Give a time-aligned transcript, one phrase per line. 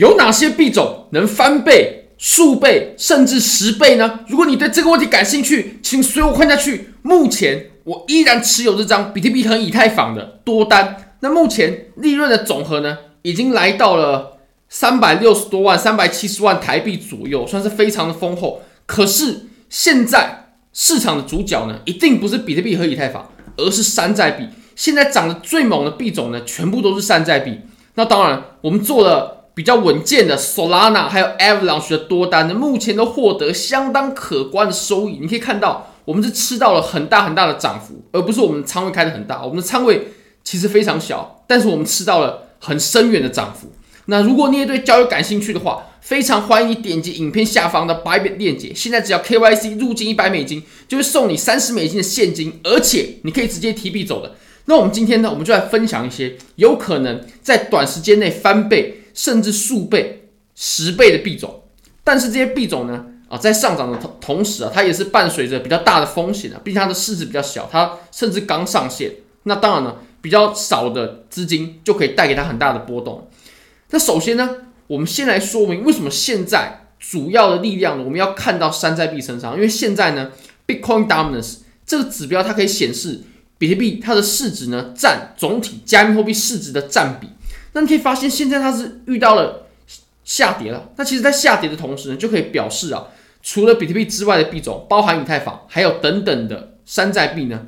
[0.00, 4.20] 有哪些币种能翻倍、数倍甚至十倍呢？
[4.28, 6.94] 如果你对这个问题感兴趣，请随我看下去。
[7.02, 14.38] 目前我依然持有这张比特币和以太坊的多单，那目前利润的总和呢，已经来到了
[14.70, 18.62] 三百六十多万、三百七十万台币左右，算是非常的丰厚。
[18.86, 24.48] 可是现在市场的主角呢，一定不是比特币和以太坊，而是山寨币。
[24.74, 27.60] 现在涨得最猛的币种呢，全部都是山寨币。
[27.96, 35.18] 那当然，我们做了比较稳健的 Solana 还有 Avalanche 的多单呢，目前都获得相当可观的收益。
[35.20, 39.42] 你可以看到，我们是吃到了很大很大的涨幅，而不是我们仓位开得很大。
[39.42, 40.12] 我们的仓位
[40.42, 43.70] 其实非常小，但是我们吃到了很深远的涨幅。
[44.06, 48.72] 那如果你也对交易感兴趣的话，非常欢迎你点击影片下方的 Bybit 链接。
[48.74, 54.36] 现在只要 KYC 入金一百美金，就会送你三十美金的现金，而且你可以直接提币走的。
[54.64, 61.62] 那我们今天呢，我们就来分享一些有可能在短时间内翻倍甚至数倍、十倍的币种。
[62.02, 66.60] 但是这些币种呢，啊，在上涨的同同时啊，它也是伴随着比较大的风险啊。
[66.64, 69.12] 毕竟它的市值比较小，它甚至刚上线。
[69.44, 73.28] 那当然呢，比较少的资金就可以带给它很大的波动。
[73.90, 79.54] 那首先呢，我们先来说明为什么现在主要的力量呢，我们要看到山寨币身上。
[79.54, 80.32] 因为现在呢
[80.66, 83.22] ，Bitcoin Dominance 这个指标它可以显示。
[83.58, 87.28] 比特币它的市值呢，占总体加密货币市值的占比，
[87.72, 89.66] 那你可以发现现在它是遇到了
[90.24, 90.90] 下跌了。
[90.96, 93.08] 那其实，在下跌的同时呢，就可以表示啊，
[93.42, 97.66] 除了比特币之外的币种，包含以太坊，还有等等的山寨币呢，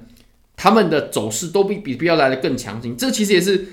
[0.56, 2.96] 它们的走势都比比特币要来的更强劲。
[2.96, 3.66] 这其实也是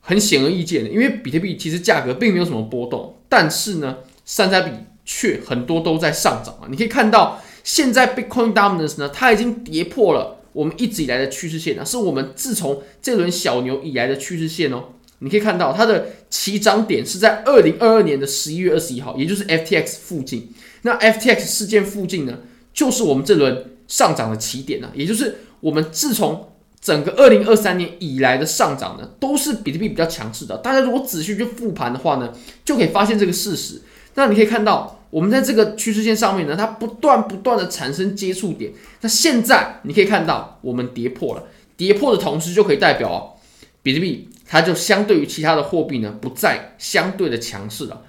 [0.00, 4.70] 很显而易见的，因为比特币其实价格并没有什么波动，但是呢，山寨币
[5.04, 6.68] 却很多都在上涨啊。
[6.70, 10.34] 你可以看到，现在 Bitcoin Dominance 呢，它已经跌破了。
[10.52, 14.84] 我们一直以来的趋势线呢，是我们自从这轮小牛以来的趋势线哦。
[15.20, 20.52] 你可以看到它的起涨点是在二零二二年的十一月二十一号，也就是 FTX 附近。
[20.82, 22.38] 那 FTX 事件附近呢，
[22.72, 30.56] 就是我们这轮上涨的起点呢，也就是我们自从整个二零二三年以来的上涨呢，都是比特币比较强势的。
[30.58, 32.32] 大家如果仔细去复盘的话呢，
[32.64, 33.82] 就可以发现这个事实。
[34.14, 34.94] 那你可以看到。
[35.08, 38.72] 我们在这个趋势线上面呢，它不断不断的产生接触点。
[39.00, 41.44] 那现在你可以看到，我们跌破了，
[41.76, 43.38] 跌破的同时就可以代表哦，
[43.84, 48.02] 比特币它就相对于其他的货币呢，不再相对的强势了。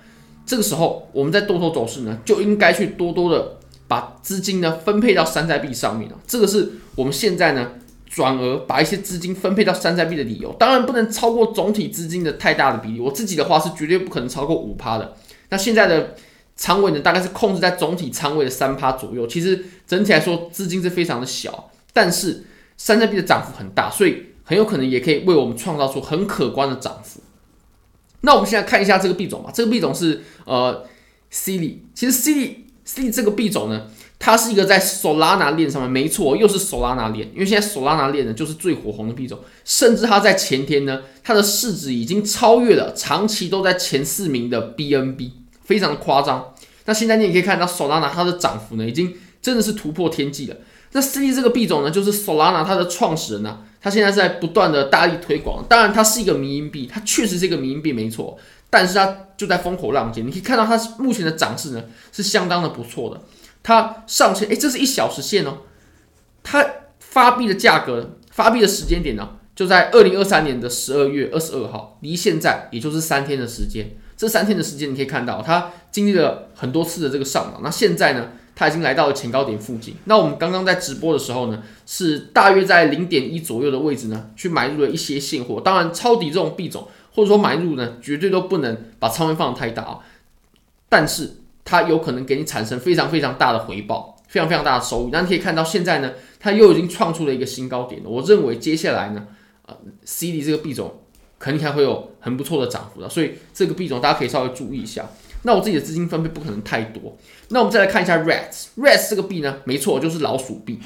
[0.45, 6.17] 这个时候，我们在多头走势呢，就应该去多多的把资金呢分配到山寨币上面了。
[6.25, 7.71] 这个是我们现在呢
[8.05, 10.53] 转而把一些资金分配到山寨币的理由。
[10.59, 12.99] 当然不能超过总体资金的太大的比例。
[12.99, 15.15] 我自己的话是绝对不可能超过五趴的。
[15.49, 16.15] 那现在的。
[16.59, 19.27] 仓位呢，大概是控制在总体仓位的三趴左右。
[19.27, 22.45] 其实整体来说，资金是非常的小，但是
[22.77, 27.19] 山寨币的涨幅很大，所以很有可能也可以为我们创造出很可观的涨幅。
[28.21, 29.51] 那我们现在看一下这个币种吧。
[29.53, 30.85] 这个币种是呃
[31.31, 31.79] Cili。
[31.93, 32.13] 其实
[32.85, 33.87] Cici 这个币种呢，
[34.17, 37.29] 它是一个在 Solana 链上面，没错，又是 Solana 链。
[37.33, 45.31] 因为现在 Solana 链呢，就是最火红的币种，甚至它在前天呢，它的市值已经超越了长期都在前四名的 BNB。
[45.63, 46.53] 非常的夸张，
[46.85, 50.55] 那现在你也可以看到 Solana 它的涨幅呢，已经真的是突破天际了。
[50.93, 55.63] 那 Cili 这个币种呢，就是 Solana 它的创始人呢、它现在在不断的大力推广。
[55.69, 58.37] 当然，它是一个迷因币，它确实是一个迷因币，没错。
[58.69, 61.81] 但是它就在风口浪尖，你可以看到它目前的涨势呢，
[62.11, 63.21] 是相当的不错的。
[63.63, 65.59] 它上线，哎，这是一小时线哦。
[66.43, 66.65] 它
[66.99, 73.95] 发币的价格，发币的时间点呢，就在二零二三年的十二月二十二号，离现在也就是三天的时间。
[74.17, 77.61] 这三天的时间，你可以看到它经历了很多次的这个上涨。
[77.63, 79.93] 那现在呢，它已经来到了前高点附近。
[80.05, 85.61] 那我们刚刚在直播的时候呢，是大约在零点一左右的位置呢，去买入了一些现货。
[85.61, 89.99] 当然，抄底这种币种或者说买入呢，绝对都不能把仓位放得太大啊。
[90.89, 95.09] 但是它有可能给你产生非常非常大的回报，非常非常大的收益。
[95.11, 98.09] 那你可以看到现在呢，它又已经创出了一个新高点了。
[98.09, 99.27] 我认为接下来呢，
[99.67, 101.01] 呃，C D 这个币种。
[101.39, 105.05] 肯定还会有很不错的涨幅的，所以这个币种大家可以稍微注意一下。
[105.43, 107.17] 那我自己的资金分配不可能太多。
[107.49, 110.79] 那我们再来看一下 Rats，Rats 这个币呢，没错，就是老鼠币。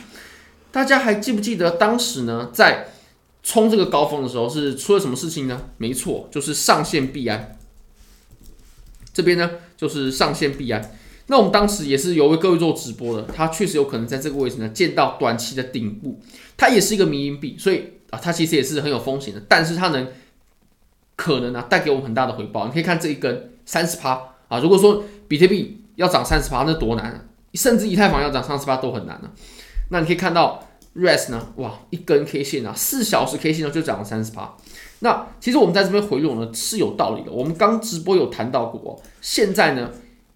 [0.71, 2.89] 大家还记不记得当时呢，在
[3.43, 5.69] 冲这个高峰的时候是出了什么事情呢？
[5.77, 7.57] 没错，就是上线币安。
[9.13, 10.95] 这边呢，就是上线币安。
[11.27, 16.21] 那我们当时也是有为各位做直播的，它确实有可能在这个位置呢见到短期的顶部。
[16.57, 20.07] 它也是一个迷因币，所以啊，它其实也是很有风险的，但是它能。
[21.17, 22.65] 可能啊，带给我们很大的回报。
[22.65, 27.23] 你可以看这一根三十趴啊，如果说比特币要涨三十八，那多难啊！
[27.53, 29.31] 甚至以太坊要涨三十八都很难啊。
[29.91, 34.57] 那你可以看到 RAS 呢，哇，一根 K 线啊，四小时 K 线呢就涨了三十八。
[34.99, 37.31] 那其实我们在这边回落呢是有道理的。
[37.31, 39.89] 我们刚直播有谈到过，现在呢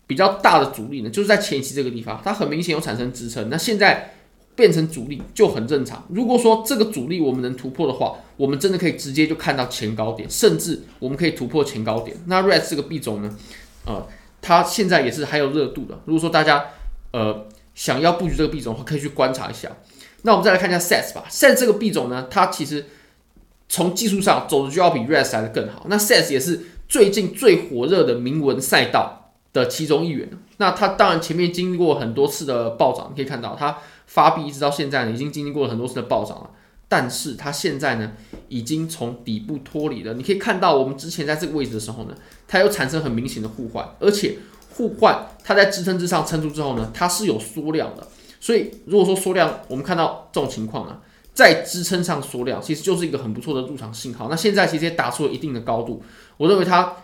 [0.08, 3.50] 比较大的阻力呢就是在前期这个地方，它很明显有产生支撑。
[3.50, 4.14] 那现在
[4.56, 6.02] 变成阻力就很正常。
[6.08, 12.16] 如果说这个阻力我们能突破的话，我们真的可以直接就看到前高点，甚至我们可以突破前高点。
[12.28, 13.38] 那 REITs 这个币种呢，
[13.86, 14.08] 呃，
[14.42, 16.00] 它现在也是还有热度的。
[16.06, 16.66] 如果说大家
[17.12, 19.70] 呃想要布局这个币种的话，可以去观察一下。
[20.24, 21.26] 那我们再来看一下 SATS 吧。
[21.30, 22.86] SATS 这个币种呢，它其实
[23.70, 25.86] 从技术上走的就要比 REITs 来的更好。
[25.88, 30.30] 那 SATS 也是最近最火热的铭文赛道的其中一员。
[30.58, 33.78] 那它当然前面经历过很多次的暴涨，你可以看到它
[34.08, 36.50] 发币一直到现在呢，已经经历过了很多次的暴涨了。
[36.88, 38.14] 但是它现在呢，
[38.48, 40.14] 已经从底部脱离了。
[40.14, 42.16] 你可以看到，我们之前在这个位置的时候呢，
[42.48, 44.38] 它有产生很明显的互换，而且
[44.72, 48.08] 互换它在支撑之上撑住之后呢，它是有缩量的。
[48.40, 51.00] 所以如果说缩量，我们看到这种情况呢，
[51.34, 54.28] 在支撑上缩量，其实就是一个很不错的入场信号。
[54.30, 56.04] 那现在其实也打出了一定的高度，
[56.38, 56.96] 我认为它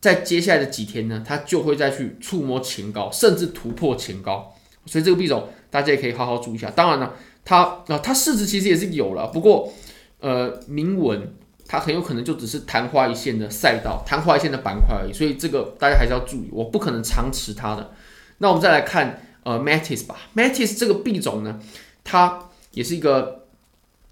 [0.00, 4.54] 在接下来的几天呢，它就会再去触摸前高，甚至突破前高。
[4.84, 6.70] 所以这个币种大家也可以好好注意一下。
[6.70, 7.14] 当然了，
[7.46, 9.72] 它啊它市值其实也是有了，不过
[10.20, 11.34] 呃铭文
[11.66, 15.12] 它很有可能就只是昙花一现的赛道，昙花一现的板块而已。
[15.14, 17.94] 所以这个大家还是要注意，我不可能长持它的。
[18.36, 19.22] 那我们再来看。
[19.46, 21.60] 呃，Matis 吧，Matis 这个币种呢，
[22.02, 23.46] 它也是一个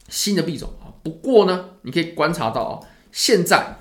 [0.09, 0.95] 新的币种啊。
[1.03, 2.73] 不过呢，你可以观察到啊，
[3.11, 3.79] 现在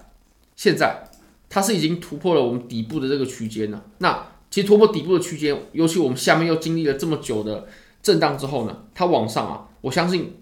[0.56, 1.12] 现在
[1.52, 3.86] 它是已经突破了我们底部的这个区间了。
[4.00, 7.68] 那其实突破底部的区间，尤其我们下面又经历了这么久的
[8.04, 10.38] 震荡之后呢，它往上啊，我相信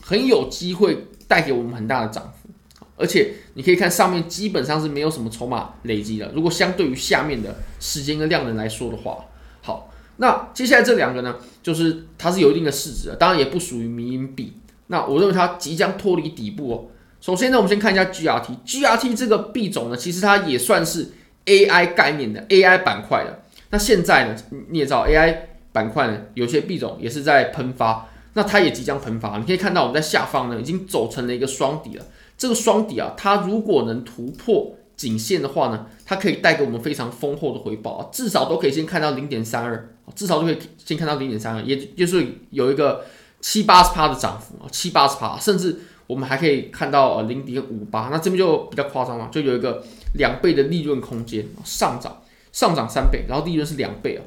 [0.00, 2.48] 很有机会带给我们很大的涨幅。
[2.96, 6.30] 而且你可以看上面基本上是没有什么筹码累积的。
[6.32, 9.24] 如果相对于下面的时间跟量能来说的话，
[9.60, 9.90] 好。
[10.16, 14.52] 那接下来这两个呢，就是它是有一定的市值的，当然也不属于迷因币。
[14.86, 16.84] 那我认为它即将脱离底部哦。
[17.20, 21.10] 首先呢，我们先看一下 GRT，GRT 这个币种呢，其实它也算是
[21.46, 23.42] AI 概念的 AI 板块的。
[23.70, 24.36] 那现在呢，
[24.68, 25.36] 你也知道 AI
[25.74, 29.36] 板块呢，有些币种也是在喷发，那它也即将喷发。
[29.36, 32.04] 你可以看到我们在下方呢，已经走成了一个双底了。
[32.38, 34.74] 这个双底啊，它如果能突破。
[34.96, 43.04] 颈线的话呢，它可以带给我们非常丰厚的回报啊，至少都可以先看到零点三二，至少都可以先看到零点三二，也就是有一个
[43.40, 49.82] 七八十趴的涨幅啊，七八十趴，甚至我们还可以看到呃零点五八，那这边就比较夸张了，就有一个
[50.12, 52.22] 两倍的利润空间，上涨
[52.52, 54.22] 上涨三倍，然后利润是两倍啊，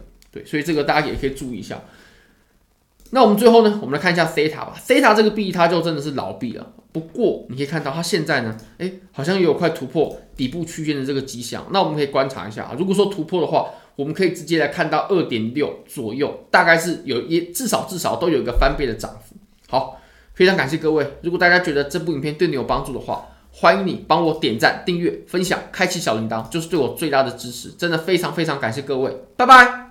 [0.45, 1.81] 所以这个大家也可以注意一下。
[3.11, 6.73] 那我们最后呢，我们来看一下 Theta 吧，Theta 这个币它就真的是老币了。
[6.91, 11.65] 不过你可以看到，它现在呢，诶，好像也有快突破底部区间的这个迹象。
[11.71, 19.35] 那我们可以观察一下啊，如果说突破的话，我们可以直接来看到二点六左右，大概是有一至少至少都有一个翻倍的涨幅。
[19.69, 20.01] 好，
[20.33, 21.13] 非常感谢各位。
[21.21, 27.69] 如果大家觉得这部影片对你有帮助的话，欢迎你帮我点赞、订阅、分享、开启小铃铛，就是对我最大的支持。
[27.69, 29.86] 真的非常非常感谢各位，拜拜。